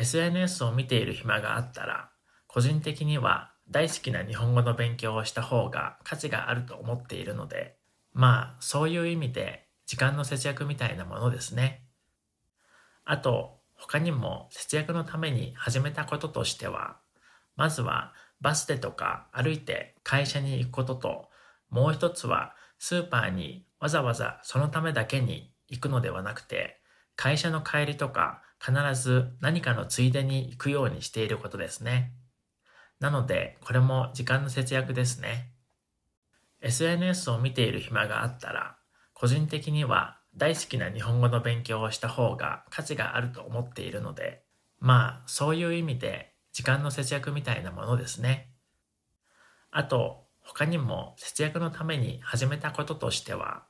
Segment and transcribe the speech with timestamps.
[0.00, 2.10] SNS を見ている暇があったら、
[2.46, 7.76] 個人的には大好きな日本語の勉強をした方が価値があると思っているので、
[8.12, 11.84] まあそういう意味で時間の節約みたいなものですね。
[13.04, 16.96] あと他にも節約のために始めたこととしては、
[17.56, 21.28] まずはバスでとか歩いて会社に行くことと、
[21.68, 26.80] もう一つはスーパーにわざわざそのためだけに行くのではなくて、
[27.16, 32.12] 会社の帰りとか必ず何かのついでに行くようにしていることですね。
[33.00, 35.52] なので、これも時間の節約ですね。
[36.60, 38.76] SNS を見ている暇があったら、
[39.14, 44.44] 個人的には大好きな日本語の勉強をした方が価値があると思っているので、
[44.78, 48.52] まあそういう意味で時間の節約みたいなものですね。
[49.70, 53.64] あと他にも節約のために始めたこととしては、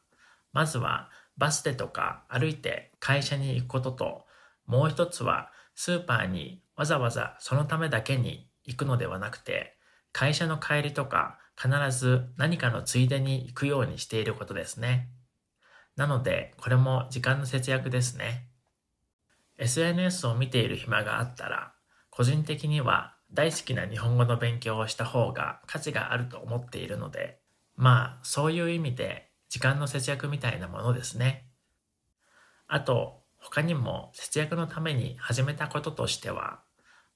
[0.52, 4.24] まずはバスでとか歩いて会社に行くことと、
[4.70, 9.76] もう一つはスーパーにわざわざそのためだけに行くのではなくて、
[10.12, 15.08] 会社の帰りとか必ず何かのついでに行くようにしていることですね。
[15.96, 18.46] なので、これも時間の節約ですね。
[19.58, 21.74] SNS を見ている暇があったら、
[22.08, 27.40] 個人的には大好きな日本語の勉強をした方が価値があると思っているので、
[27.74, 31.50] まあ、そういう意味で時間の節約みたいなものですね。
[32.68, 36.60] あと、他にも節約のために始めたこととしては、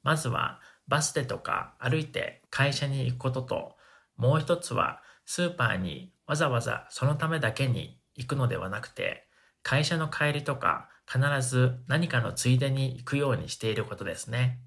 [0.03, 3.77] まずはバスでとか歩いて会社に行くことと、
[4.17, 9.29] もう一つはスーパーにわざわざそのためだけに行くのではなくて、
[9.63, 14.61] 会社の帰りとか必ず何かのついでに行くようにしていることですね。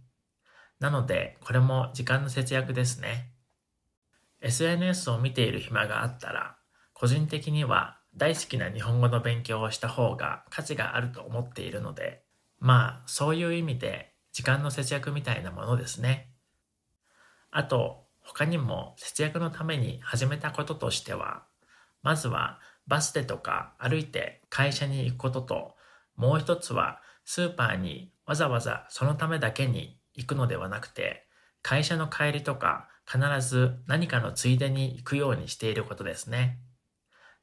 [0.80, 3.32] なので、これも時間の節約ですね。
[4.42, 6.58] SNS を見ている暇があったら、
[6.94, 12.24] 個人的には大好きな日本語の勉強をした方が価値があると思っているので、
[12.60, 16.32] まあそういう意味で時間の節約みたいなものですね。
[17.52, 21.44] あと他にも節約のために始めたこととしては、
[22.02, 25.76] まずはバスでとか歩いて会社に行くことと、
[26.16, 31.28] もう一つはスーパーにわざわざそのためだけに行くのではなくて、
[31.62, 36.60] 会社の帰りとか必ず何かのついでに行くようにしていることですね。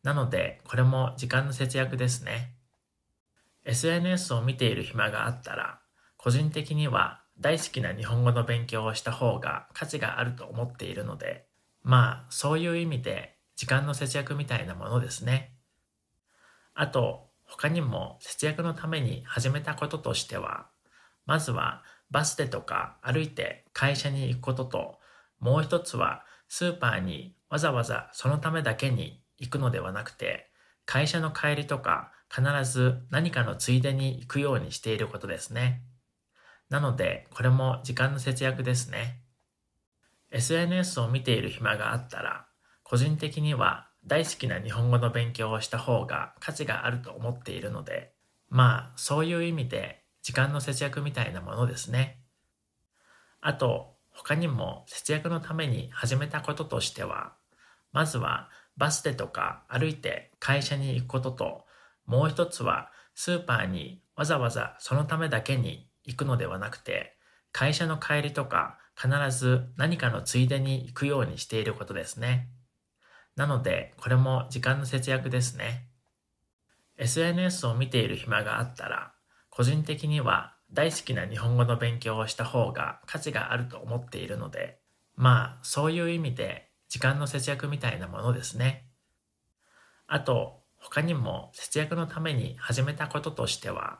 [0.05, 2.55] なので、これも時間の節約ですね。
[3.65, 5.81] SNS を見ている暇があったら、
[6.19, 11.47] 個人的には大好きな日本語の勉強をした方が価値があると思っているので、
[11.83, 15.57] まあそういう意味で時間の節約みたいなものですね。
[16.75, 20.67] あと、他にも節約のために始めたこととしては、
[21.25, 24.99] まずはバスでとか歩いて会社に行くことと、
[25.41, 30.51] もう一つはスーパーにわざわざそのためだけに行くのではなくて、
[30.87, 35.83] 会社の帰りとか必ず何かのついでに行くようにしていることですね。
[36.69, 39.21] なので、これも時間の節約ですね。
[40.31, 42.47] SNS を見ている暇があったら、
[42.83, 48.13] 個人的には大好きな日本語の勉強をした方が価値があると思っているので、
[48.49, 52.21] まあそういう意味で時間の節約みたいなものですね。
[53.41, 57.35] あと他にも節約のために始めたこととしては、
[57.93, 61.65] まずはバスでとか歩いて会社に行くことと、
[62.07, 67.17] もう一つはスーパーにわざわざそのためだけに行くのではなくて、
[67.53, 72.49] 会社の帰りとか必ず何かのついでに行くようにしていることですね。
[73.37, 75.89] なので、これも時間の節約ですね。
[76.97, 79.13] SNS を見ている暇があったら、
[79.51, 84.81] 個人的には大好きな日本語の勉強をした方が価値があると思っているので、
[85.17, 88.87] まあそういう意味で時間の節約みたいなものですね。
[90.07, 93.99] あと他にも節約のために始めたこととしては、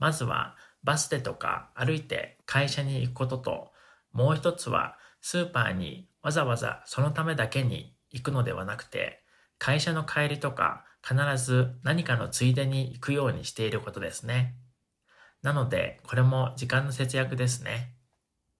[0.00, 3.70] まずはバスでとか歩いて会社に行くことと、
[4.10, 9.22] もう一つはスーパーにわざわざそのためだけに行くのではなくて、
[9.58, 14.56] 会社の帰りとか必ず何かのついでに行くようにしていることですね。
[15.42, 17.93] なので、これも時間の節約ですね。